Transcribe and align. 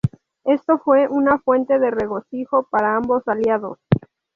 Esto 0.45 0.79
fue 0.79 1.07
una 1.07 1.37
fuente 1.37 1.77
de 1.77 1.91
regocijo 1.91 2.63
para 2.71 2.95
ambos 2.95 3.21
aliados. 3.27 3.77